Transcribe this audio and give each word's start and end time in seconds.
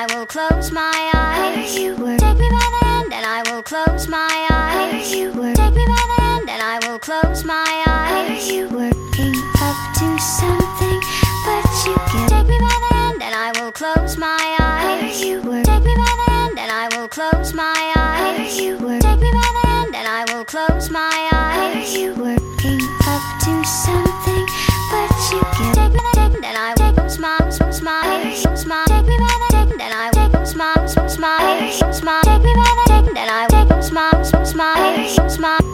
I 0.00 0.06
will 0.14 0.26
close 0.26 0.70
my 0.70 1.10
eyes. 1.12 1.74
Take 1.74 2.38
me 2.38 2.48
by 2.48 2.66
the 2.70 2.86
hand 2.86 3.12
and 3.12 3.26
I 3.26 3.42
will 3.50 3.64
close 3.64 4.06
my 4.06 4.46
eyes. 4.48 5.10
Take 5.10 5.74
me 5.74 5.84
by 5.86 6.04
the 6.12 6.22
hand 6.22 6.48
and 6.48 6.62
I 6.62 6.78
will 6.86 7.00
close 7.00 7.44
my 7.44 7.66
eyes. 7.84 8.30
Are 8.30 8.52
You 8.52 8.68
working 8.68 9.34
up 9.58 9.78
to 9.98 10.06
something, 10.20 11.00
but 11.44 11.66
you 11.84 11.96
can 12.12 12.28
Take 12.28 12.46
me 12.46 12.58
by 12.60 12.76
the 12.84 12.94
hand 12.94 13.22
and 13.24 13.34
I 13.34 13.50
will 13.60 13.72
close 13.72 14.16
my 14.16 14.56
eyes. 14.60 15.20
You 15.20 15.42
Take 15.64 15.82
me 15.82 15.96
by 15.96 16.14
the 16.20 16.30
hand 16.30 16.58
and 16.60 16.70
I 16.70 16.96
will 16.96 17.08
close 17.08 17.52
my 17.52 17.92
eyes. 17.96 18.56
You 18.56 18.78
Take 18.78 19.18
me 19.18 19.32
by 19.32 19.50
the 19.58 19.66
hand 19.66 19.96
and 19.96 20.06
I 20.06 20.32
will 20.32 20.44
close 20.44 20.90
my 20.90 21.10
eyes. 21.10 21.27
smile, 31.18 31.92
smile, 31.92 32.22
take 32.22 32.42
me 32.44 32.54
by 32.54 32.84
the 32.86 33.02
neck, 33.02 33.14
then 33.14 33.28
I 33.28 33.46
will 33.50 33.82
smile, 33.82 34.24
smile, 34.44 35.28
smile. 35.28 35.67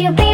you 0.00 0.10
be? 0.12 0.29